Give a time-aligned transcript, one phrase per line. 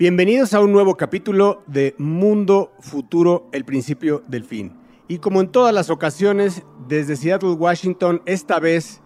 [0.00, 4.72] Bienvenidos a un nuevo capítulo de Mundo Futuro, el principio del fin.
[5.08, 9.02] Y como en todas las ocasiones, desde Seattle, Washington, esta vez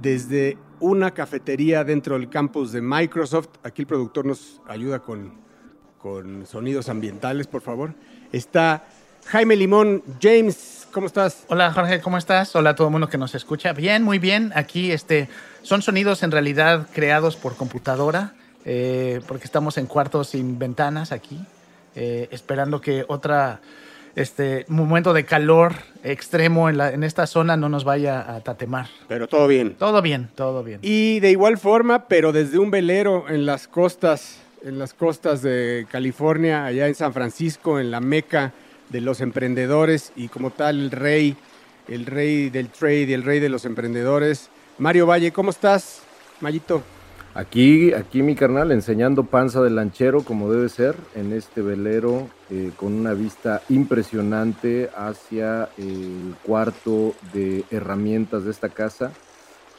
[0.00, 3.48] desde una cafetería dentro del campus de Microsoft.
[3.64, 5.32] Aquí el productor nos ayuda con,
[5.98, 7.94] con sonidos ambientales, por favor.
[8.30, 8.84] Está
[9.24, 10.04] Jaime Limón.
[10.22, 11.44] James, ¿cómo estás?
[11.48, 12.54] Hola Jorge, ¿cómo estás?
[12.54, 13.72] Hola a todo el mundo que nos escucha.
[13.72, 14.52] Bien, muy bien.
[14.54, 15.28] Aquí este,
[15.62, 21.40] son sonidos en realidad creados por computadora, eh, porque estamos en cuartos sin ventanas aquí,
[21.94, 23.60] eh, esperando que otra
[24.16, 28.88] este momento de calor extremo en, la, en esta zona no nos vaya a tatemar.
[29.08, 29.74] Pero todo bien.
[29.78, 30.80] Todo bien, todo bien.
[30.82, 35.86] Y de igual forma, pero desde un velero en las costas, en las costas de
[35.90, 38.52] California, allá en San Francisco, en la meca
[38.88, 41.36] de los emprendedores y como tal el rey,
[41.86, 44.48] el rey del trade y el rey de los emprendedores.
[44.78, 46.00] Mario Valle, ¿cómo estás,
[46.40, 46.82] Mayito?
[47.36, 52.70] Aquí, aquí mi carnal, enseñando panza de lanchero como debe ser, en este velero eh,
[52.76, 59.12] con una vista impresionante hacia el cuarto de herramientas de esta casa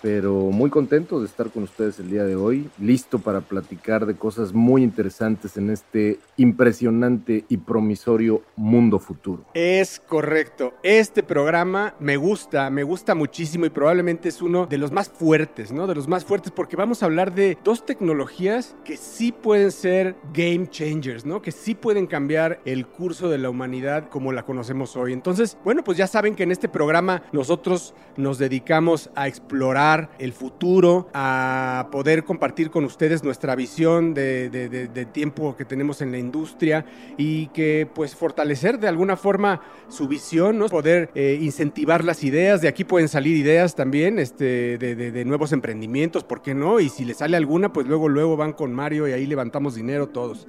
[0.08, 4.16] pero muy contento de estar con ustedes el día de hoy, listo para platicar de
[4.16, 9.44] cosas muy interesantes en este impresionante y promisorio mundo futuro.
[9.54, 10.76] Es correcto.
[10.82, 15.74] Este programa me gusta, me gusta muchísimo y probablemente es uno de los más fuertes,
[15.74, 15.88] ¿no?
[15.88, 20.16] De los más fuertes porque vamos a hablar de dos tecnologías que sí pueden ser
[20.34, 21.42] game changers, ¿no?
[21.42, 25.12] Que sí pueden cambiar el curso de la humanidad como la conocemos hoy.
[25.12, 30.34] Entonces, bueno, pues ya saben que en este programa nosotros nos dedicamos a explorar el
[30.34, 36.86] futuro, a poder compartir con ustedes nuestra visión de, tiempo que tenemos en la industria
[37.18, 40.68] y que pues fortalecer de alguna forma su visión, ¿no?
[40.68, 46.24] poder eh, incentivar las ideas, de aquí pueden salir ideas también este, de, nuevos emprendimientos,
[46.24, 46.80] ¿por qué no?
[46.80, 50.08] Y si les sale alguna, pues luego, luego van con Mario y ahí levantamos dinero
[50.08, 50.48] todos.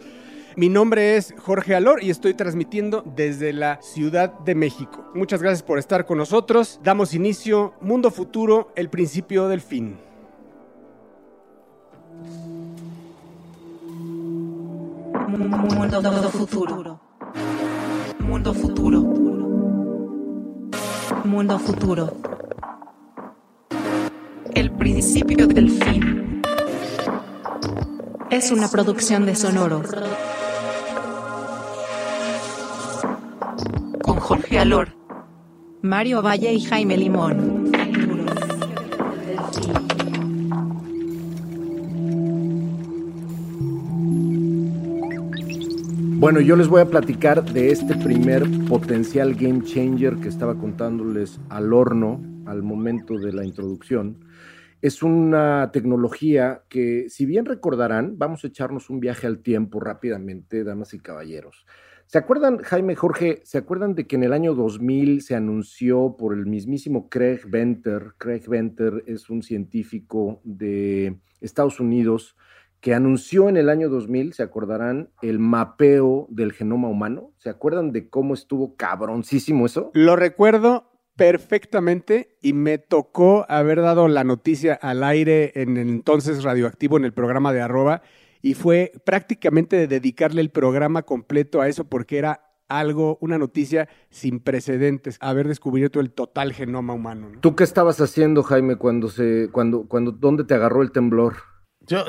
[0.59, 5.09] Mi nombre es Jorge Alor y estoy transmitiendo desde la Ciudad de México.
[5.15, 6.81] Muchas gracias por estar con nosotros.
[6.83, 9.97] Damos inicio Mundo Futuro, el principio del fin.
[15.29, 17.01] Mundo futuro.
[18.19, 19.01] Mundo futuro.
[21.25, 22.17] Mundo futuro.
[24.57, 26.43] El principio del fin.
[28.29, 29.85] Es una producción de Sonoro.
[34.29, 34.89] Jorge Alor,
[35.81, 37.73] Mario Valle y Jaime Limón.
[46.21, 51.41] Bueno, yo les voy a platicar de este primer potencial game changer que estaba contándoles
[51.49, 54.27] al horno al momento de la introducción.
[54.83, 60.65] Es una tecnología que, si bien recordarán, vamos a echarnos un viaje al tiempo rápidamente,
[60.65, 61.65] damas y caballeros.
[62.09, 66.33] ¿Se acuerdan, Jaime Jorge, se acuerdan de que en el año 2000 se anunció por
[66.33, 68.15] el mismísimo Craig Venter?
[68.17, 72.35] Craig Venter es un científico de Estados Unidos
[72.81, 77.35] que anunció en el año 2000, se acordarán, el mapeo del genoma humano.
[77.37, 79.91] ¿Se acuerdan de cómo estuvo cabroncísimo eso?
[79.93, 86.43] Lo recuerdo perfectamente y me tocó haber dado la noticia al aire en el entonces
[86.43, 88.01] radioactivo en el programa de arroba
[88.43, 94.41] y fue prácticamente dedicarle el programa completo a eso porque era algo, una noticia sin
[94.41, 97.33] precedentes, haber descubierto el total genoma humano.
[97.41, 101.37] ¿Tú qué estabas haciendo, Jaime, cuando se, cuando, cuando, dónde te agarró el temblor?
[101.81, 102.05] Yo,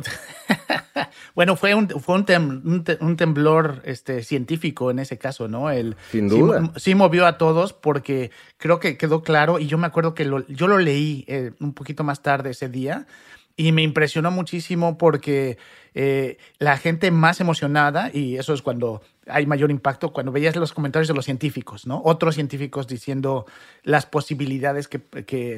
[1.35, 5.71] bueno, fue un, fue un, temblor este, científico en ese caso, ¿no?
[5.71, 6.73] El, Sin duda.
[6.75, 10.67] Sí, movió a todos porque creo que quedó claro y yo me acuerdo que yo
[10.67, 13.07] lo leí eh, un poquito más tarde ese día
[13.55, 15.57] y me impresionó muchísimo porque
[15.93, 20.73] eh, la gente más emocionada, y eso es cuando hay mayor impacto cuando veías los
[20.73, 22.01] comentarios de los científicos, ¿no?
[22.03, 23.45] Otros científicos diciendo
[23.83, 25.57] las posibilidades que, que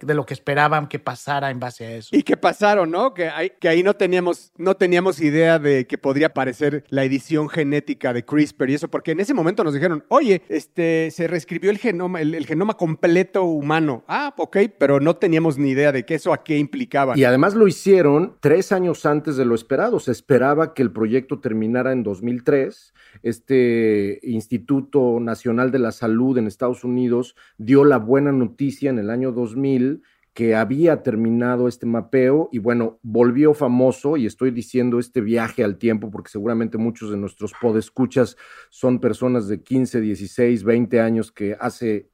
[0.00, 2.14] de lo que esperaban que pasara en base a eso.
[2.14, 3.14] Y que pasaron, ¿no?
[3.14, 7.48] Que, hay, que ahí no teníamos, no teníamos idea de que podría aparecer la edición
[7.48, 11.70] genética de CRISPR y eso, porque en ese momento nos dijeron, oye, este, se reescribió
[11.70, 14.04] el genoma, el, genoma completo humano.
[14.08, 17.16] Ah, ok, pero no teníamos ni idea de qué eso a qué implicaba.
[17.16, 19.98] Y además lo hicieron tres años antes de lo esperado.
[19.98, 26.46] Se esperaba que el proyecto terminara en 2003 este Instituto Nacional de la Salud en
[26.46, 30.02] Estados Unidos dio la buena noticia en el año 2000
[30.34, 35.78] que había terminado este mapeo y bueno, volvió famoso y estoy diciendo este viaje al
[35.78, 38.36] tiempo porque seguramente muchos de nuestros podescuchas
[38.68, 42.10] son personas de 15, 16, 20 años que hace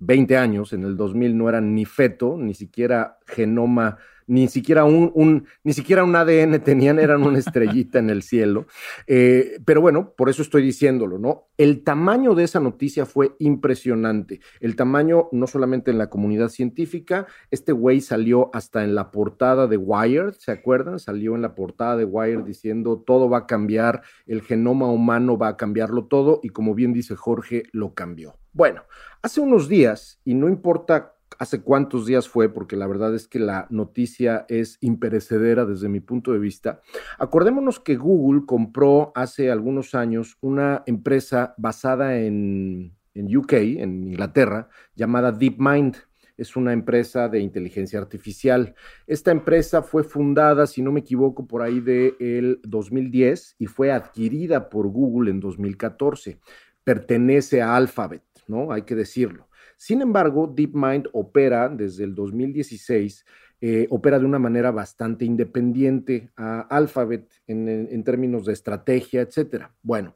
[0.00, 3.98] 20 años, en el 2000 no eran ni feto, ni siquiera genoma
[4.32, 8.66] ni siquiera un, ni siquiera un ADN tenían, eran una estrellita en el cielo.
[9.06, 11.48] Eh, pero bueno, por eso estoy diciéndolo, ¿no?
[11.58, 14.40] El tamaño de esa noticia fue impresionante.
[14.60, 19.66] El tamaño, no solamente en la comunidad científica, este güey salió hasta en la portada
[19.66, 20.98] de Wired, ¿se acuerdan?
[20.98, 25.48] Salió en la portada de Wired diciendo todo va a cambiar, el genoma humano va
[25.48, 28.38] a cambiarlo todo, y como bien dice Jorge, lo cambió.
[28.54, 28.82] Bueno,
[29.20, 33.40] hace unos días, y no importa hace cuántos días fue, porque la verdad es que
[33.40, 36.80] la noticia es imperecedera desde mi punto de vista.
[37.18, 44.68] Acordémonos que Google compró hace algunos años una empresa basada en, en UK, en Inglaterra,
[44.94, 45.96] llamada DeepMind.
[46.36, 48.76] Es una empresa de inteligencia artificial.
[49.08, 53.90] Esta empresa fue fundada, si no me equivoco, por ahí del el 2010 y fue
[53.90, 56.38] adquirida por Google en 2014.
[56.84, 58.70] Pertenece a Alphabet, ¿no?
[58.70, 59.48] Hay que decirlo.
[59.82, 63.26] Sin embargo, DeepMind opera desde el 2016,
[63.60, 69.74] eh, opera de una manera bastante independiente a Alphabet en, términos de estrategia, etcétera.
[69.82, 70.14] Bueno,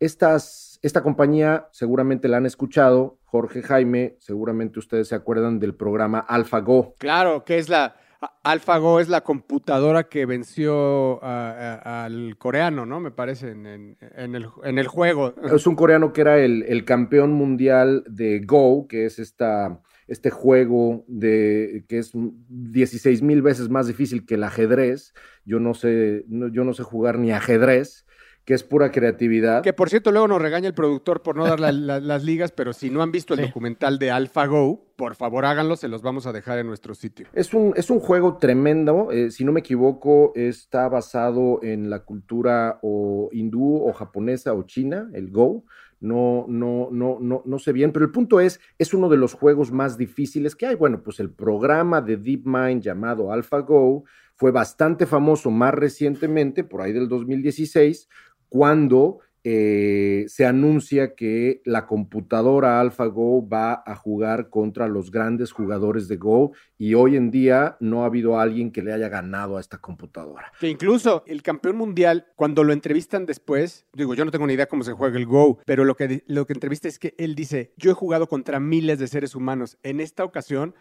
[0.00, 6.20] estas, esta compañía seguramente la han escuchado, Jorge Jaime, seguramente ustedes se acuerdan del programa
[6.20, 6.94] AlphaGo.
[6.96, 7.96] Claro, que es la,
[8.42, 13.00] AlphaGo es la computadora que venció al coreano, ¿no?
[13.00, 13.96] Me parece, en,
[14.34, 15.34] el, juego.
[15.42, 21.04] Es un coreano que era el, campeón mundial de Go, que es esta, este juego
[21.08, 25.14] de, que es 16 mil veces más difícil que el ajedrez.
[25.44, 28.06] Yo no sé, yo no sé jugar ni ajedrez
[28.44, 29.62] que es pura creatividad.
[29.62, 32.90] Que por cierto, luego nos regaña el productor por no dar las ligas, pero si
[32.90, 36.58] no han visto el documental de AlphaGo, por favor háganlo, se los vamos a dejar
[36.58, 37.26] en nuestro sitio.
[37.32, 42.00] Es un, es un juego tremendo, eh, si no me equivoco, está basado en la
[42.00, 45.64] cultura o hindú o japonesa o china, el Go.
[46.00, 49.34] No, no, no, no, no sé bien, pero el punto es, es uno de los
[49.34, 50.74] juegos más difíciles que hay.
[50.74, 54.02] Bueno, pues el programa de DeepMind llamado AlphaGo
[54.34, 58.08] fue bastante famoso más recientemente, por ahí del 2016,
[58.52, 66.08] cuando eh, se anuncia que la computadora AlphaGo va a jugar contra los grandes jugadores
[66.08, 69.60] de Go y hoy en día no ha habido alguien que le haya ganado a
[69.60, 70.52] esta computadora.
[70.60, 74.66] Que incluso el campeón mundial, cuando lo entrevistan después, digo, yo no tengo ni idea
[74.66, 77.72] cómo se juega el Go, pero lo que, lo que entrevista es que él dice,
[77.76, 79.78] yo he jugado contra miles de seres humanos.
[79.82, 80.74] En esta ocasión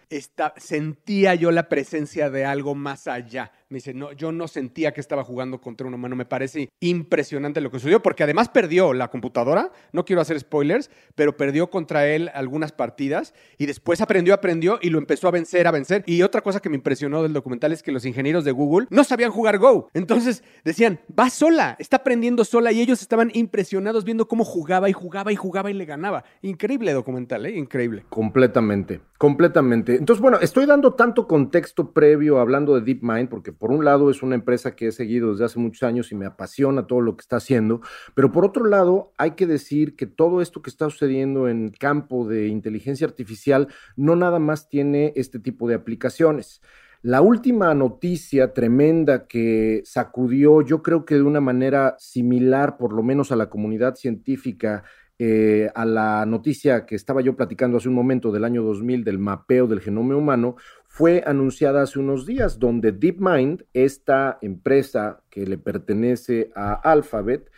[0.58, 3.52] sentía yo la presencia de algo más allá.
[3.70, 6.16] Me dice, no, yo no sentía que estaba jugando contra un humano.
[6.16, 9.72] Me parece impresionante lo que sucedió, porque además perdió la computadora.
[9.92, 14.90] No quiero hacer spoilers, pero perdió contra él algunas partidas y después aprendió, aprendió y
[14.90, 16.04] lo empezó a vencer, a vencer.
[16.06, 19.04] Y otra cosa que me impresionó del documental es que los ingenieros de Google no
[19.04, 19.90] sabían jugar Go.
[19.94, 24.94] Entonces decían, va sola, está aprendiendo sola y ellos estaban impresionados viendo cómo jugaba y
[24.94, 26.24] jugaba y jugaba y le ganaba.
[26.42, 27.58] Increíble documental, ¿eh?
[27.58, 28.06] Increíble.
[28.10, 29.96] Completamente, completamente.
[29.96, 34.24] Entonces, bueno, estoy dando tanto contexto previo hablando de DeepMind porque por un lado es
[34.24, 37.22] una empresa que he seguido desde hace muchos años y me apasiona todo lo que
[37.22, 37.82] está haciendo,
[38.14, 41.78] pero por otro lado hay que decir que todo esto que está sucediendo en el
[41.78, 46.62] campo de inteligencia artificial no nada más tiene este tipo de aplicaciones.
[47.04, 53.02] La última noticia tremenda que sacudió, yo creo que de una manera similar, por lo
[53.02, 54.84] menos a la comunidad científica,
[55.18, 59.18] eh, a la noticia que estaba yo platicando hace un momento del año 2000 del
[59.18, 60.56] mapeo del genoma humano,
[60.88, 67.50] fue anunciada hace unos días, donde DeepMind, esta empresa que le pertenece a Alphabet,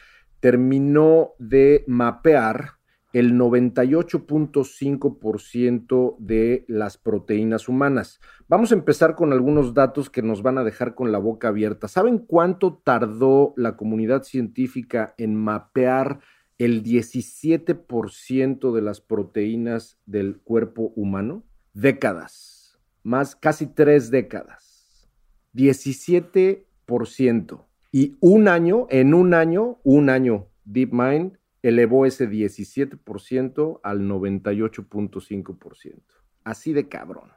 [0.44, 2.74] terminó de mapear
[3.14, 8.20] el 98.5% de las proteínas humanas.
[8.50, 11.88] Vamos a empezar con algunos datos que nos van a dejar con la boca abierta.
[11.88, 16.20] ¿Saben cuánto tardó la comunidad científica en mapear
[16.58, 21.46] el 17% de las proteínas del cuerpo humano?
[21.74, 25.08] Décadas, más casi tres décadas.
[25.54, 27.66] 17%.
[27.94, 36.02] Y un año, en un año, un año, DeepMind elevó ese 17% al 98.5%.
[36.44, 37.30] Así de cabrón.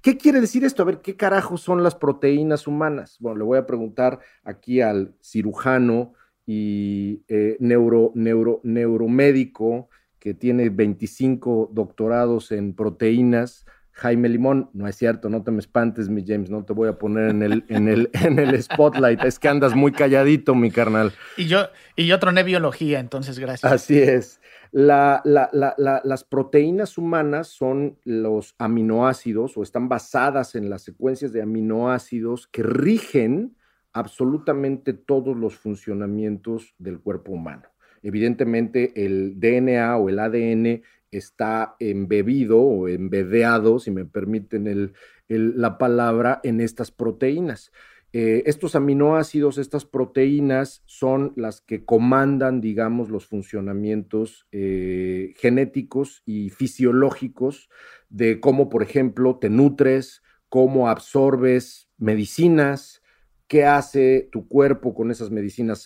[0.00, 0.82] ¿Qué quiere decir esto?
[0.82, 3.18] A ver, ¿qué carajo son las proteínas humanas?
[3.20, 6.14] Bueno, le voy a preguntar aquí al cirujano
[6.46, 14.94] y eh, neuro, neuro, neuromédico que tiene 25 doctorados en proteínas, Jaime Limón, no es
[14.96, 17.88] cierto, no te me espantes, mi James, no te voy a poner en el, en
[17.88, 21.12] el, en el spotlight, es que andas muy calladito, mi carnal.
[21.38, 23.72] Y yo, y yo troné biología, entonces gracias.
[23.72, 24.42] Así es.
[24.70, 32.48] La, las proteínas humanas son los aminoácidos o están basadas en las secuencias de aminoácidos
[32.48, 33.56] que rigen
[33.94, 37.62] absolutamente todos los funcionamientos del cuerpo humano.
[38.02, 44.92] Evidentemente, el DNA o el ADN está embebido o embedeado, si me permiten
[45.28, 47.72] la palabra, en estas proteínas.
[48.12, 56.50] Eh, estos aminoácidos, estas proteínas, son las que comandan, digamos, los funcionamientos eh, genéticos y
[56.50, 57.68] fisiológicos
[58.08, 63.02] de cómo, por ejemplo, te nutres, cómo absorbes medicinas,
[63.48, 65.84] qué hace tu cuerpo con esas medicinas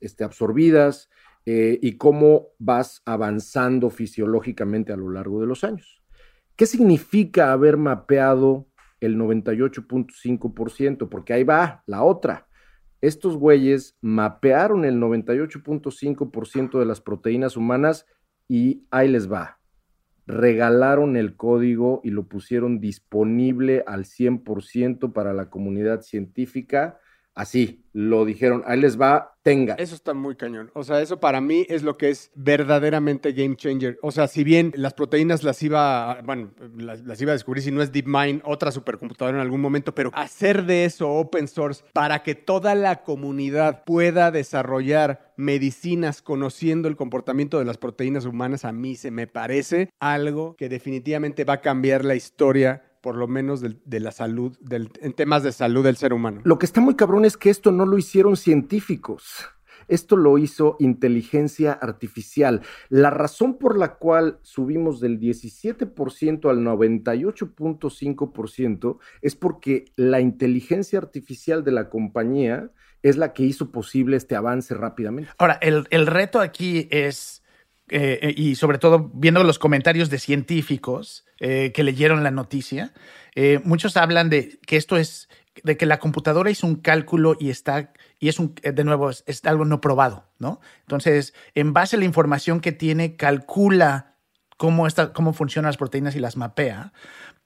[0.00, 1.10] este, absorbidas
[1.46, 6.02] eh, y cómo vas avanzando fisiológicamente a lo largo de los años.
[6.56, 8.66] ¿Qué significa haber mapeado
[9.00, 11.08] el 98.5%?
[11.08, 12.48] Porque ahí va la otra.
[13.00, 18.06] Estos güeyes mapearon el 98.5% de las proteínas humanas
[18.48, 19.60] y ahí les va.
[20.26, 26.98] Regalaron el código y lo pusieron disponible al 100% para la comunidad científica.
[27.38, 29.74] Así, lo dijeron, ahí les va, tenga.
[29.74, 30.72] Eso está muy cañón.
[30.74, 33.96] O sea, eso para mí es lo que es verdaderamente game changer.
[34.02, 37.80] O sea, si bien las proteínas las iba, bueno, las, iba a descubrir si no
[37.80, 42.34] es DeepMind, otra supercomputadora en algún momento, pero hacer de eso open source para que
[42.34, 48.96] toda la comunidad pueda desarrollar medicinas conociendo el comportamiento de las proteínas humanas, a mí
[48.96, 54.00] se me parece algo que definitivamente va a cambiar la historia por lo menos de,
[54.00, 56.40] la salud, en temas de salud del ser humano.
[56.44, 59.48] Lo que está muy cabrón es que esto no lo hicieron científicos.
[59.88, 62.62] Esto lo hizo inteligencia artificial.
[62.90, 71.64] La razón por la cual subimos del 17% al 98.5% es porque la inteligencia artificial
[71.64, 72.70] de la compañía
[73.02, 75.30] es la que hizo posible este avance rápidamente.
[75.38, 77.37] Ahora, el, el reto aquí es
[77.90, 82.92] eh, eh, y sobre todo viendo los comentarios de científicos eh, que leyeron la noticia,
[83.62, 85.28] muchos hablan de que esto es,
[85.62, 89.44] de que la computadora hizo un cálculo y está, y es un, de nuevo, es,
[89.44, 90.60] algo no probado, ¿no?
[90.80, 94.16] Entonces, en base a la información que tiene, calcula
[94.56, 96.92] cómo, está, cómo funcionan las proteínas y las mapea,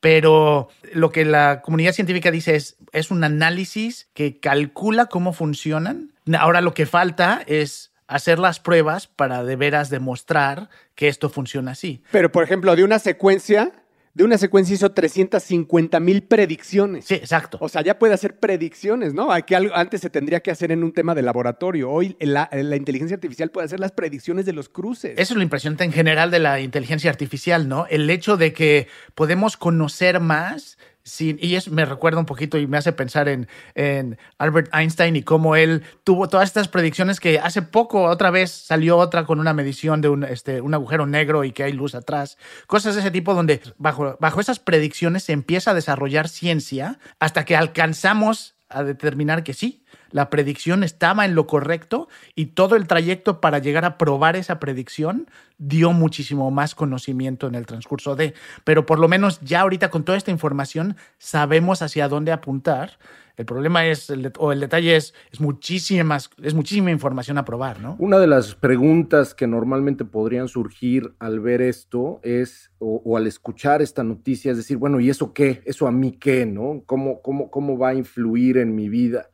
[0.00, 6.14] pero lo que la comunidad científica dice es, es un análisis que calcula cómo funcionan.
[6.38, 11.72] Ahora lo que falta es hacer las pruebas para de veras demostrar que esto funciona
[11.72, 12.02] así.
[12.10, 13.72] Pero, por ejemplo, de una secuencia,
[14.14, 17.06] de una secuencia hizo 350 mil predicciones.
[17.06, 17.56] Sí, exacto.
[17.60, 19.32] O sea, ya puede hacer predicciones, ¿no?
[19.32, 21.90] Aquí antes se tendría que hacer en un tema de laboratorio.
[21.90, 25.12] Hoy la, la, inteligencia artificial puede hacer las predicciones de los cruces.
[25.12, 27.86] Eso es lo impresionante en general de la inteligencia artificial, ¿no?
[27.88, 30.76] El hecho de que podemos conocer más
[31.18, 35.22] y eso me recuerda un poquito y me hace pensar en, en, Albert Einstein y
[35.22, 39.52] cómo él tuvo todas estas predicciones que hace poco otra vez salió otra con una
[39.52, 42.38] medición de un, este, un agujero negro y que hay luz atrás.
[42.66, 47.44] Cosas de ese tipo donde bajo, bajo esas predicciones se empieza a desarrollar ciencia hasta
[47.44, 49.81] que alcanzamos a determinar que sí,
[50.12, 54.60] la predicción estaba en lo correcto y todo el trayecto para llegar a probar esa
[54.60, 55.28] predicción
[55.58, 60.04] dio muchísimo más conocimiento en el transcurso de, pero por lo menos ya ahorita con
[60.04, 62.98] toda esta información sabemos hacia dónde apuntar.
[63.36, 67.96] El problema es, o el detalle es, es muchísima, es muchísima información a probar, ¿no?
[67.98, 73.80] Una de las preguntas que normalmente podrían surgir al ver esto es, o, al escuchar
[73.80, 75.62] esta noticia, es decir, bueno, ¿y eso qué?
[75.64, 76.44] ¿Eso a mí qué?
[76.44, 76.82] ¿No?
[76.84, 79.30] ¿Cómo, cómo, cómo va a influir en mi vida?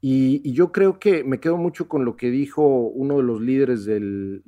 [0.00, 3.84] Y, yo creo que me quedo mucho con lo que dijo uno de los líderes
[3.84, 4.42] del,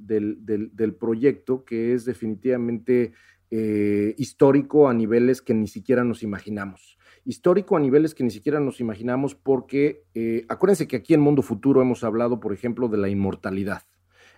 [0.99, 3.12] proyecto, que es definitivamente
[3.50, 6.99] eh, histórico a niveles que ni siquiera nos imaginamos.
[7.25, 11.42] Histórico a niveles que ni siquiera nos imaginamos porque eh, acuérdense que aquí en Mundo
[11.42, 13.82] Futuro hemos hablado, por ejemplo, de la inmortalidad.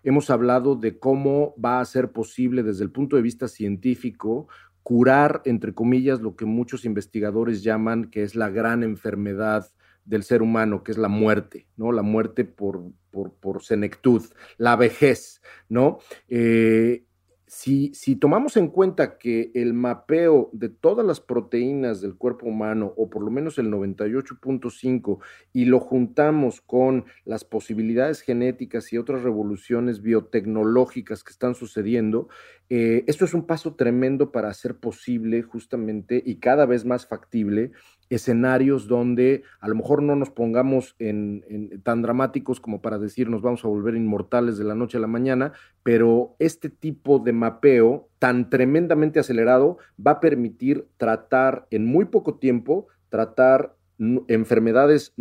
[0.03, 4.49] Hemos hablado de cómo va a ser posible desde el punto de vista científico
[4.83, 9.73] curar, entre comillas, lo que muchos investigadores llaman que es la gran enfermedad
[10.05, 11.93] del ser humano, que es la muerte, ¿no?
[11.93, 14.23] La muerte por, por, senectud,
[14.59, 15.99] la vejez, ¿no?
[16.29, 17.05] Eh,
[17.47, 22.93] si, si, tomamos en cuenta que el mapeo de todas las proteínas del cuerpo humano,
[22.97, 25.19] o por lo menos el 98.5,
[25.53, 32.29] y lo juntamos con las posibilidades genéticas y otras revoluciones biotecnológicas que están sucediendo,
[32.71, 37.73] eh, esto es un paso tremendo para hacer posible justamente y cada vez más factible
[38.09, 43.43] escenarios donde a lo mejor no nos pongamos en, tan dramáticos como para decir nos
[43.43, 45.53] vamos a volver inmortales de la noche a la mañana,
[45.83, 52.37] pero este tipo de mapeo tan tremendamente acelerado va a permitir tratar en muy poco
[52.37, 53.75] tiempo, tratar
[54.29, 55.15] enfermedades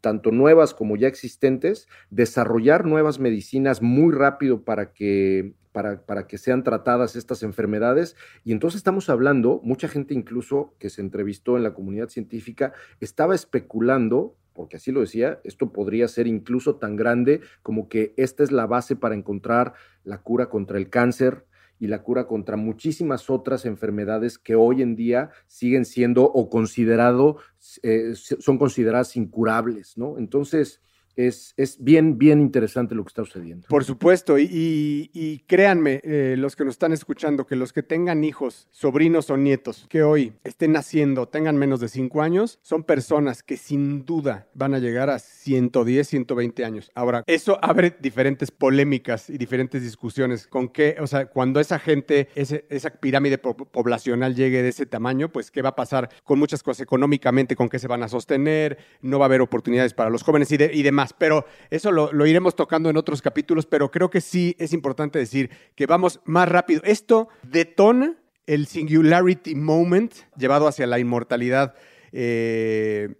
[0.00, 6.62] tanto nuevas como ya existentes, desarrollar nuevas medicinas muy rápido para que para, que sean
[6.62, 8.14] tratadas estas enfermedades.
[8.44, 13.34] Y entonces estamos hablando, mucha gente incluso que se entrevistó en la comunidad científica estaba
[13.34, 18.52] especulando porque así lo decía, esto podría ser incluso tan grande como que esta es
[18.52, 21.44] la base para encontrar la cura contra el cáncer
[21.78, 27.38] y la cura contra muchísimas otras enfermedades que hoy en día siguen siendo o considerado,
[27.82, 30.18] eh, son consideradas incurables, ¿no?
[30.18, 30.80] Entonces,
[31.16, 33.66] es, es, bien, bien interesante lo que está sucediendo.
[33.68, 38.68] Por supuesto, y, créanme, eh, los que nos están escuchando, que los que tengan hijos,
[38.70, 43.56] sobrinos o nietos, que hoy estén naciendo, tengan menos de 5 años, son personas que
[43.56, 46.90] sin duda van a llegar a 110, 120 años.
[46.94, 52.28] Ahora, eso abre diferentes polémicas y diferentes discusiones con qué, o sea, cuando esa gente,
[52.34, 56.62] ese, esa pirámide poblacional llegue de ese tamaño, pues qué va a pasar con muchas
[56.62, 60.22] cosas económicamente, con qué se van a sostener, no va a haber oportunidades para los
[60.22, 64.20] jóvenes y, y demás pero eso lo, iremos tocando en otros capítulos, pero creo que
[64.20, 66.80] sí es importante decir que vamos más rápido.
[66.84, 68.14] Esto detona
[68.46, 71.74] el singularity moment llevado hacia la inmortalidad.
[72.12, 73.14] Eh,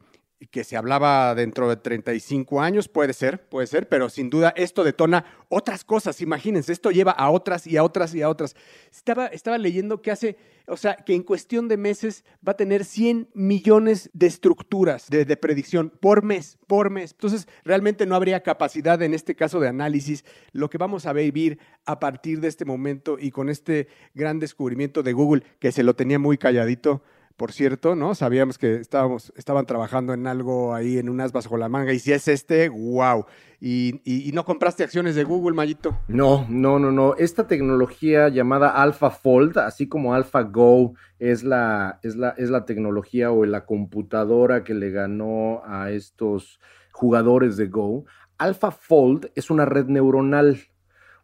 [0.51, 4.85] que se hablaba dentro de 35 años, puede ser, puede ser, pero sin duda esto
[4.85, 8.55] detona otras cosas, imagínense, esto lleva a otras y a otras y a otras.
[8.93, 10.37] Estaba, estaba leyendo que hace
[10.67, 15.37] o sea, que en cuestión de meses va a tener 100 millones de estructuras de,
[15.37, 17.13] predicción por mes, por mes.
[17.13, 20.25] Entonces, realmente no habría capacidad en este caso de análisis.
[20.53, 25.03] Lo que vamos a vivir a partir de este momento y con este gran descubrimiento
[25.03, 27.03] de Google, que se lo tenía muy calladito,
[27.37, 28.15] por cierto, ¿no?
[28.15, 32.13] Sabíamos que estábamos, estaban trabajando en algo ahí, en unas bajo la manga, y si
[32.13, 33.27] es este, wow.
[33.61, 35.99] Y, no compraste acciones de Google, Mayito?
[36.07, 37.15] No, no, no, no.
[37.17, 43.45] Esta tecnología llamada AlphaFold, así como AlphaGo, es la, es, la, es la tecnología o
[43.47, 46.61] la computadora que le ganó a estos
[46.93, 48.05] jugadores de Go.
[48.39, 50.59] AlphaFold es una red neuronal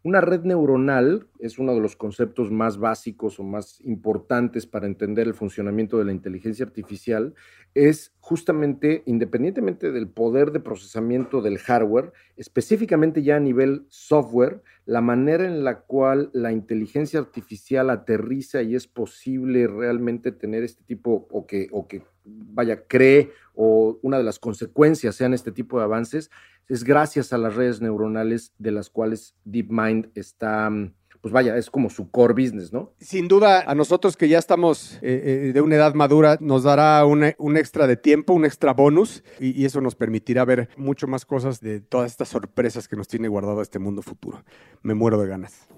[0.03, 5.27] una red neuronal es uno de los conceptos más básicos o más importantes para entender
[5.27, 7.35] el funcionamiento de la inteligencia artificial.
[7.75, 15.01] Es justamente, independientemente del poder de procesamiento del hardware, específicamente ya a nivel software, la
[15.01, 21.29] manera en la cual la inteligencia artificial aterriza y es posible realmente tener este tipo
[21.31, 25.85] o que, o que vaya, cree o una de las consecuencias sean este tipo de
[25.85, 26.31] avances,
[26.69, 31.71] es gracias a las redes neuronales de las cuales DeepMind está mm, pues vaya, es
[31.71, 32.93] como su core business, ¿no?
[32.99, 37.05] Sin duda, a nosotros que ya estamos eh, eh, de una edad madura, nos dará
[37.05, 41.61] un extra de tiempo, un extra bonus, y, eso nos permitirá ver mucho más cosas
[41.61, 44.43] de todas estas sorpresas que nos tiene guardado este mundo futuro.
[44.83, 45.69] Me muero de ganas.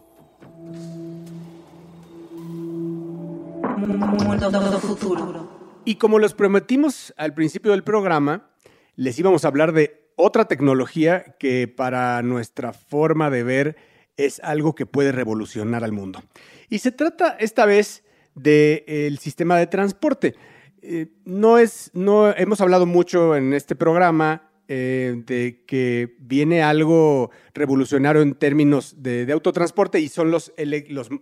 [3.78, 5.48] Mundo futuro.
[5.84, 8.50] Y como los prometimos al principio del programa,
[8.94, 13.76] les íbamos a hablar de otra tecnología que para nuestra forma de ver
[14.16, 16.22] es algo que puede revolucionar al mundo.
[16.68, 20.34] Y se trata esta vez del sistema de transporte.
[20.80, 27.30] Eh, no es, no hemos hablado mucho en este programa eh, de que viene algo
[27.52, 30.50] revolucionario en términos de, autotransporte y son los,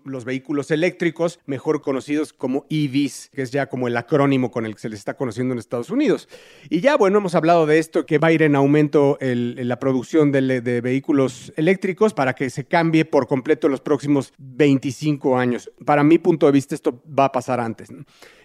[0.04, 4.74] los, vehículos eléctricos, mejor conocidos como EVs, que es ya como el acrónimo con el
[4.74, 6.28] que se les está conociendo en Estados Unidos.
[6.68, 10.30] Y ya, bueno, hemos hablado de esto, que va a ir en aumento la producción
[10.30, 15.72] de, de vehículos eléctricos para que se cambie por completo en los próximos 25 años.
[15.84, 17.88] Para mi punto de vista, esto va a pasar antes.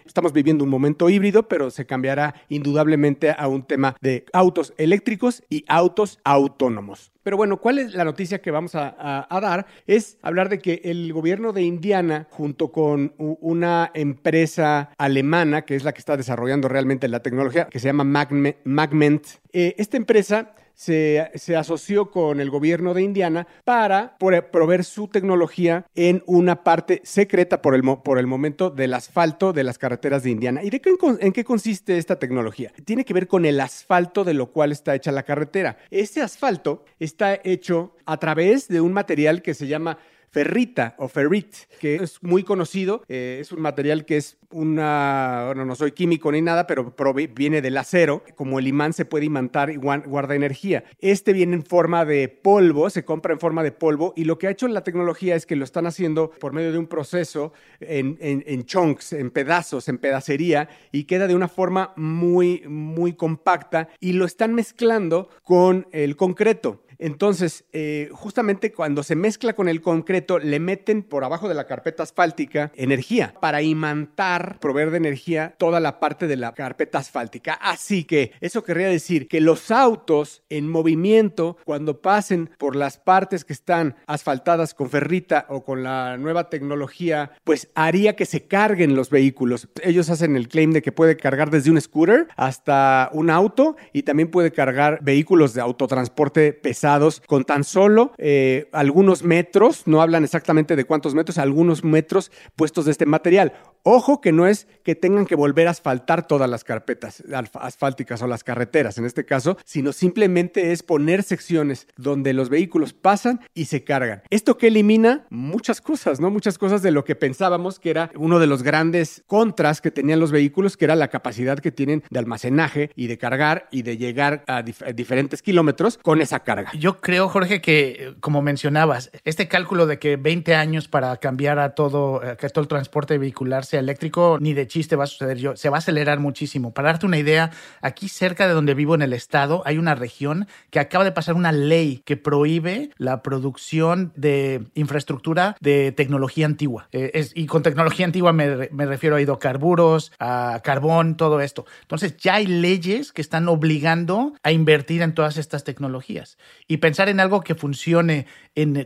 [0.06, 5.42] Estamos viviendo un momento híbrido, pero se cambiará indudablemente a un tema de autos eléctricos
[5.50, 7.12] y autos autónomos.
[7.22, 9.66] Pero bueno, ¿cuál es la noticia que vamos a, dar?
[9.88, 15.82] Es hablar de que el gobierno de Indiana, junto con una empresa alemana, que es
[15.82, 21.56] la que está desarrollando realmente la tecnología, que se llama Magment, eh, esta empresa se,
[21.56, 27.74] asoció con el gobierno de Indiana para proveer su tecnología en una parte secreta por
[27.74, 30.62] el, por el momento del asfalto de las carreteras de Indiana.
[30.62, 32.72] ¿Y de qué, en qué consiste esta tecnología?
[32.84, 35.78] Tiene que ver con el asfalto de lo cual está hecha la carretera.
[35.90, 39.98] Este asfalto está hecho a través de un material que se llama
[40.30, 43.02] ferrita o ferrit, que es muy conocido.
[43.08, 46.94] Eh, es un material que es una, bueno, no soy químico ni nada, pero
[47.34, 48.22] viene del acero.
[48.34, 50.84] Como el imán se puede imantar y guarda energía.
[51.00, 54.46] Este viene en forma de polvo, se compra en forma de polvo y lo que
[54.46, 58.18] ha hecho la tecnología es que lo están haciendo por medio de un proceso en,
[58.20, 64.12] en chunks, en pedazos, en pedacería y queda de una forma muy, muy compacta y
[64.12, 66.82] lo están mezclando con el concreto.
[66.98, 71.66] Entonces, eh, justamente cuando se mezcla con el concreto, le meten por abajo de la
[71.66, 77.54] carpeta asfáltica energía para imantar, proveer de energía toda la parte de la carpeta asfáltica.
[77.54, 83.44] Así que eso querría decir que los autos en movimiento, cuando pasen por las partes
[83.44, 88.96] que están asfaltadas con ferrita o con la nueva tecnología, pues haría que se carguen
[88.96, 89.68] los vehículos.
[89.82, 94.02] Ellos hacen el claim de que puede cargar desde un scooter hasta un auto y
[94.02, 96.85] también puede cargar vehículos de autotransporte pesado
[97.26, 102.84] con tan solo eh, algunos metros, no hablan exactamente de cuántos metros, algunos metros puestos
[102.84, 103.52] de este material.
[103.82, 107.22] Ojo que no es que tengan que volver a asfaltar todas las carpetas
[107.54, 112.92] asfálticas o las carreteras en este caso, sino simplemente es poner secciones donde los vehículos
[112.92, 114.22] pasan y se cargan.
[114.30, 116.30] Esto que elimina muchas cosas, ¿no?
[116.30, 120.20] Muchas cosas de lo que pensábamos que era uno de los grandes contras que tenían
[120.20, 123.96] los vehículos, que era la capacidad que tienen de almacenaje y de cargar y de
[123.96, 126.70] llegar a, diferentes kilómetros con esa carga.
[126.78, 131.74] Yo creo, Jorge, que como mencionabas, este cálculo de que 20 años para cambiar a
[131.74, 135.38] todo, eh, que todo el transporte vehicular sea eléctrico, ni de chiste va a suceder.
[135.38, 136.72] Yo, se va a acelerar muchísimo.
[136.72, 140.46] Para darte una idea, aquí cerca de donde vivo en el estado hay una región
[140.70, 146.88] que acaba de pasar una ley que prohíbe la producción de infraestructura de tecnología antigua.
[146.92, 151.64] Eh, y con tecnología antigua me, me refiero a hidrocarburos, a carbón, todo esto.
[151.82, 156.36] Entonces ya hay leyes que están obligando a invertir en todas estas tecnologías
[156.68, 158.26] y pensar en algo que funcione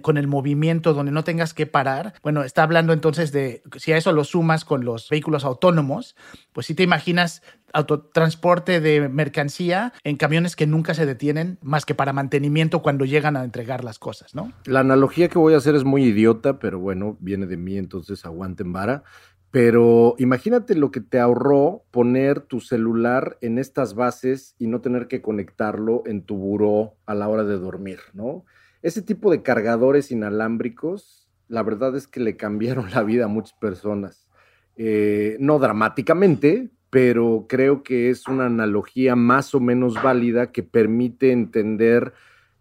[0.03, 2.15] con el movimiento donde no tengas que parar.
[2.23, 6.17] Bueno, está hablando entonces de, si a eso lo sumas con los vehículos autónomos,
[6.53, 11.95] pues si te imaginas autotransporte de mercancía en camiones que nunca se detienen más que
[11.95, 14.53] para mantenimiento cuando llegan a entregar las cosas, ¿no?
[14.65, 18.25] La analogía que voy a hacer es muy idiota, pero bueno, viene de mí, entonces
[18.25, 19.05] aguanten vara.
[19.51, 25.09] Pero imagínate lo que te ahorró poner tu celular en estas bases y no tener
[25.09, 28.45] que conectarlo en tu buró a la hora de dormir, ¿no?
[28.83, 33.55] Ese tipo de cargadores inalámbricos, la verdad es que le cambiaron la vida a muchas
[33.55, 34.29] personas.
[34.77, 41.33] Eh, no dramáticamente, pero creo que es una analogía más o menos válida que permite
[41.33, 42.13] entender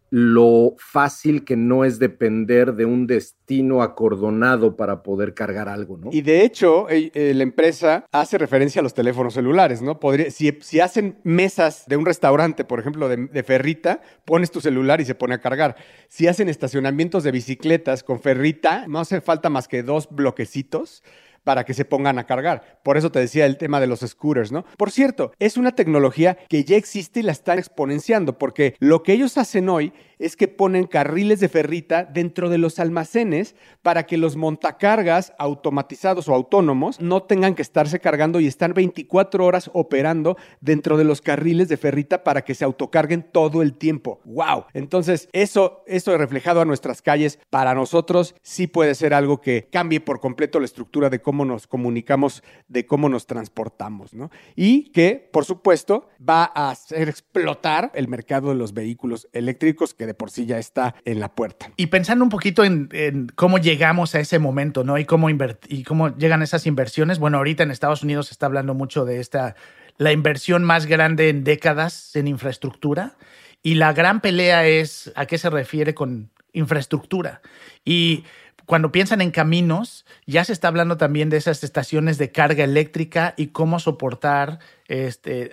[0.09, 6.09] lo fácil que no es depender de un destino acordonado para poder cargar algo, ¿no?
[6.11, 9.99] Y de hecho, eh, la empresa hace referencia a los teléfonos celulares, ¿no?
[10.31, 15.05] Si hacen mesas de un restaurante, por ejemplo, de, de, ferrita, pones tu celular y
[15.05, 15.75] se pone a cargar.
[16.07, 21.03] Si hacen estacionamientos de bicicletas con ferrita, no hace falta más que dos bloquecitos
[21.43, 22.79] para que se pongan a cargar.
[22.83, 24.65] Por eso te decía el tema de los scooters, ¿no?
[24.77, 29.13] Por cierto, es una tecnología que ya existe y la están exponenciando, porque lo que
[29.13, 34.17] ellos hacen hoy es que ponen carriles de ferrita dentro de los almacenes para que
[34.17, 40.37] los montacargas automatizados o autónomos no tengan que estarse cargando y estar 24 horas operando
[40.61, 44.19] dentro de los carriles de ferrita para que se autocarguen todo el tiempo.
[44.25, 44.65] ¡Wow!
[44.73, 50.01] Entonces, eso, eso reflejado a nuestras calles, para nosotros sí puede ser algo que cambie
[50.01, 54.29] por completo la estructura de cómo nos comunicamos, de cómo nos transportamos, ¿no?
[54.55, 60.08] Y que, por supuesto, va a hacer explotar el mercado de los vehículos eléctricos que
[60.09, 61.71] de por sí ya está en la puerta.
[61.77, 64.97] Y pensando un poquito en, cómo llegamos a ese momento, ¿no?
[64.97, 67.19] Y cómo, y cómo llegan esas inversiones.
[67.19, 69.55] Bueno, ahorita en Estados Unidos se está hablando mucho de esta,
[69.97, 73.17] la inversión más grande en décadas en infraestructura.
[73.61, 77.41] Y la gran pelea es a qué se refiere con infraestructura.
[77.85, 78.23] Y
[78.65, 83.35] cuando piensan en caminos, ya se está hablando también de esas estaciones de carga eléctrica
[83.37, 85.51] y cómo soportar este,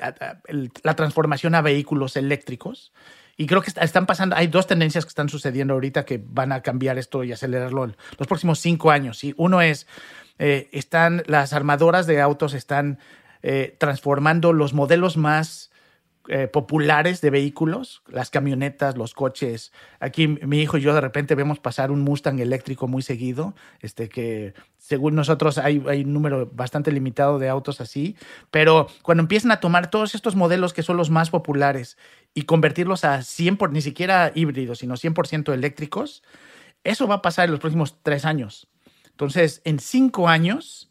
[0.82, 2.94] la transformación a vehículos eléctricos.
[3.36, 6.62] Y creo que están pasando, hay dos tendencias que están sucediendo ahorita que van a
[6.62, 9.22] cambiar esto y acelerarlo los próximos cinco años.
[9.24, 9.86] Y uno es,
[10.38, 12.98] eh, están las armadoras de autos están
[13.42, 15.70] eh, transformando los modelos más
[16.28, 19.72] eh, populares de vehículos, las camionetas, los coches.
[20.00, 24.08] Aquí mi hijo y yo de repente vemos pasar un Mustang eléctrico muy seguido, este
[24.08, 28.16] que según nosotros hay, un número bastante limitado de autos así,
[28.50, 31.98] pero cuando empiezan a tomar todos estos modelos que son los más populares
[32.34, 36.22] y convertirlos a 100%, por, ni siquiera híbridos, sino 100% eléctricos,
[36.84, 38.68] eso va a pasar en los próximos tres años.
[39.10, 40.90] Entonces, en cinco años,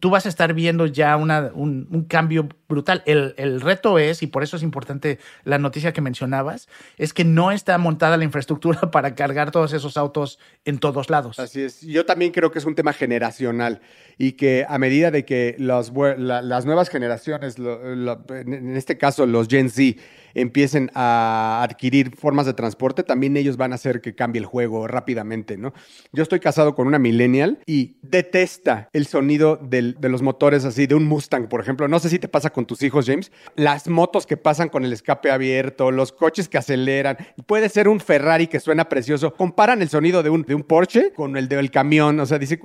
[0.00, 3.02] tú vas a estar viendo ya una, un, cambio brutal.
[3.04, 7.24] El, el, reto es, y por eso es importante la noticia que mencionabas, es que
[7.24, 11.38] no está montada la infraestructura para cargar todos esos autos en todos lados.
[11.38, 11.82] Así es.
[11.82, 13.82] Yo también creo que es un tema generacional
[14.16, 20.00] y que a medida de que las nuevas generaciones, en este caso los Gen Z,
[20.34, 24.86] empiecen a adquirir formas de transporte, también ellos van a hacer que cambie el juego
[24.86, 25.72] rápidamente, ¿no?
[26.12, 30.94] Yo estoy casado con una millennial y detesta el sonido de los motores así, de
[30.94, 31.88] un Mustang, por ejemplo.
[31.88, 33.32] No sé si te pasa con tus hijos, James.
[33.56, 38.00] Las motos que pasan con el escape abierto, los coches que aceleran, puede ser un
[38.00, 39.34] Ferrari que suena precioso.
[39.34, 42.58] Comparan el sonido de un, de un Porsche con el del camión, o sea, dice,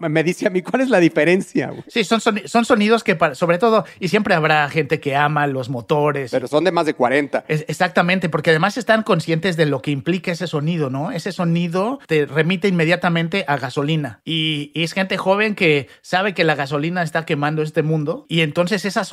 [0.00, 1.72] me dice a mí, ¿cuál es la diferencia?
[1.88, 6.30] Sí, son, son sonidos que, sobre todo, y siempre habrá gente que ama los motores.
[6.30, 10.32] Pero son de más de 40 exactamente, porque además están conscientes de lo que implica
[10.32, 11.10] ese sonido, ¿no?
[11.12, 14.20] Ese sonido te remite inmediatamente a gasolina.
[14.24, 18.84] Y, es gente joven que sabe que la gasolina está quemando este mundo y entonces
[18.84, 19.04] esa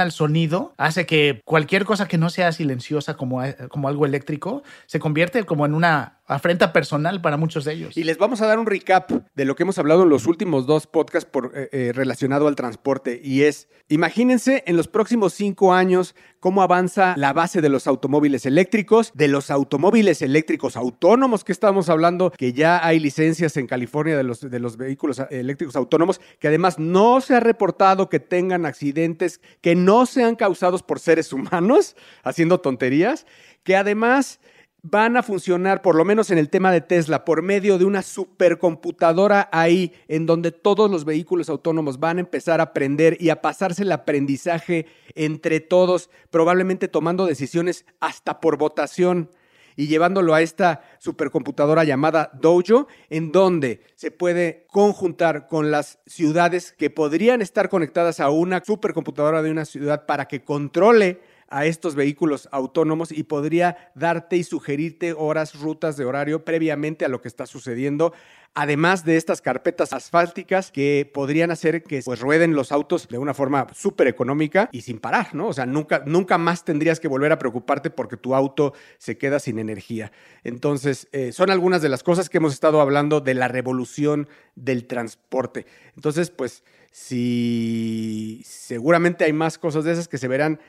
[0.00, 5.00] al sonido hace que cualquier cosa que no sea silenciosa como, como algo eléctrico se
[5.00, 7.96] convierte como en una afrenta personal para muchos de ellos.
[7.96, 10.66] Y les vamos a dar un recap de lo que hemos hablado en los últimos
[10.66, 13.20] dos podcasts por, eh, eh, relacionado al transporte.
[13.22, 18.44] Y es, imagínense en los próximos cinco años cómo avanza la base de los automóviles
[18.46, 24.16] eléctricos, de los automóviles eléctricos autónomos que estamos hablando, que ya hay licencias en California
[24.16, 28.66] de los, de los vehículos eléctricos autónomos, que además no se ha reportado que tengan
[28.66, 33.26] accidentes que no sean causados por seres humanos haciendo tonterías,
[33.62, 34.40] que además
[34.88, 38.02] van a funcionar, por lo menos en el tema de Tesla, por medio de una
[38.02, 43.42] supercomputadora ahí, en donde todos los vehículos autónomos van a empezar a aprender y a
[43.42, 49.30] pasarse el aprendizaje entre todos, probablemente tomando decisiones hasta por votación
[49.74, 56.72] y llevándolo a esta supercomputadora llamada Dojo, en donde se puede conjuntar con las ciudades
[56.72, 61.94] que podrían estar conectadas a una supercomputadora de una ciudad para que controle a estos
[61.94, 67.28] vehículos autónomos y podría darte y sugerirte horas, rutas de horario previamente a lo que
[67.28, 68.12] está sucediendo,
[68.54, 73.34] además de estas carpetas asfálticas que podrían hacer que pues rueden los autos de una
[73.34, 75.48] forma súper económica y sin parar, ¿no?
[75.48, 79.38] O sea, nunca, nunca más tendrías que volver a preocuparte porque tu auto se queda
[79.40, 80.10] sin energía.
[80.42, 84.86] Entonces, eh, son algunas de las cosas que hemos estado hablando de la revolución del
[84.86, 85.66] transporte.
[85.94, 90.60] Entonces, pues, si seguramente hay más cosas de esas que se verán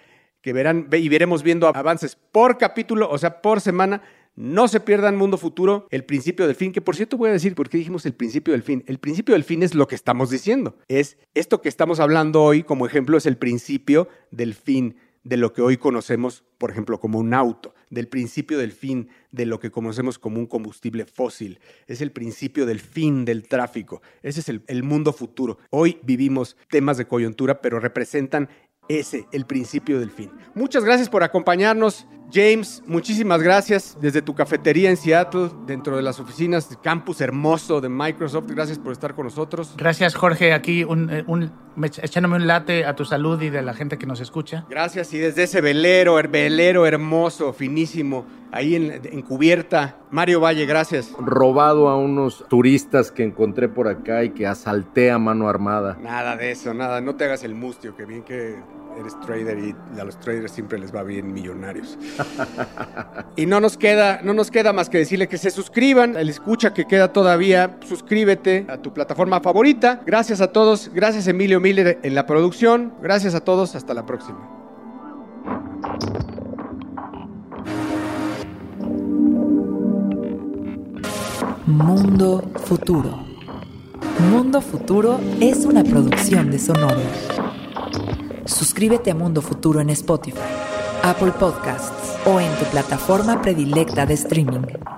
[0.47, 4.01] que verán y veremos viendo avances por capítulo, o sea, por semana.
[4.37, 7.53] No se pierdan Mundo Futuro, el principio del fin, que por cierto voy a decir
[7.53, 8.81] por qué dijimos el principio del fin.
[8.87, 10.77] El principio del fin es lo que estamos diciendo.
[10.87, 15.51] Es esto que estamos hablando hoy como ejemplo es el principio del fin de lo
[15.51, 19.71] que hoy conocemos, por ejemplo, como un auto, del principio del fin de lo que
[19.71, 21.59] conocemos como un combustible fósil.
[21.87, 24.01] Es el principio del fin del tráfico.
[24.23, 25.57] Ese es el, el mundo futuro.
[25.71, 28.47] Hoy vivimos temas de coyuntura, pero representan
[28.87, 30.31] ese, el principio del fin.
[30.53, 32.07] Muchas gracias por acompañarnos.
[32.31, 37.79] James, muchísimas gracias desde tu cafetería en Seattle, dentro de las oficinas, del campus hermoso
[37.79, 38.47] de Microsoft.
[38.49, 39.73] Gracias por estar con nosotros.
[39.77, 40.51] Gracias, Jorge.
[40.51, 41.23] Aquí un, eh,
[42.01, 44.65] echándome un late a tu salud y de la gente que nos escucha.
[44.69, 45.13] Gracias.
[45.13, 49.95] Y desde ese velero, el velero hermoso, finísimo, ahí en, cubierta.
[50.11, 51.13] Mario Valle, gracias.
[51.17, 55.97] Robado a unos turistas que encontré por acá y que asalté a mano armada.
[56.01, 56.99] Nada de eso, nada.
[56.99, 58.57] No te hagas el mustio, que bien que
[58.99, 61.97] eres trader y a los traders siempre les va bien millonarios.
[63.35, 66.73] y no nos queda, no nos queda más que decirle que se suscriban, el escucha
[66.73, 70.01] que queda todavía, suscríbete a tu plataforma favorita.
[70.05, 74.57] Gracias a todos, gracias Emilio Miller en la producción, gracias a todos, hasta la próxima.
[81.65, 83.25] Mundo Futuro.
[84.31, 87.01] Mundo Futuro es una producción de Sonoro.
[88.47, 90.39] Suscríbete a Mundo Futuro en Spotify,
[91.03, 94.96] Apple Podcasts o en tu plataforma predilecta de streaming.